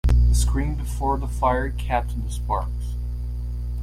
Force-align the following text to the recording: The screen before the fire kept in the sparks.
The 0.29 0.33
screen 0.33 0.73
before 0.73 1.19
the 1.19 1.27
fire 1.27 1.69
kept 1.69 2.13
in 2.13 2.25
the 2.25 2.31
sparks. 2.31 2.95